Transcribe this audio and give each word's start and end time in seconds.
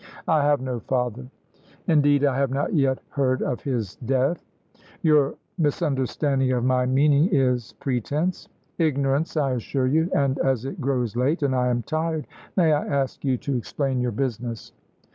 "I 0.27 0.41
have 0.43 0.61
no 0.61 0.79
father." 0.79 1.27
"Indeed, 1.85 2.25
I 2.25 2.35
have 2.35 2.49
not 2.49 2.73
yet 2.73 2.97
heard 3.09 3.43
of 3.43 3.61
his 3.61 3.97
death." 3.97 4.43
"Your 5.03 5.35
misunderstanding 5.59 6.51
of 6.53 6.63
my 6.65 6.87
meaning 6.87 7.29
is 7.31 7.73
pretence." 7.73 8.49
"Ignorance, 8.79 9.37
I 9.37 9.51
assure 9.51 9.85
you. 9.85 10.09
And 10.15 10.39
as 10.39 10.65
it 10.65 10.81
grows 10.81 11.15
late 11.15 11.43
and 11.43 11.55
I 11.55 11.67
am 11.67 11.83
tired, 11.83 12.25
may 12.57 12.73
I 12.73 12.83
ask 12.83 13.23
you 13.23 13.37
to 13.45 13.55
explain 13.55 14.01
your 14.01 14.11
business?" 14.11 14.71